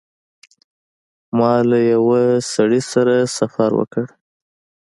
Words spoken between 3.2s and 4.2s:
سفر وکړ.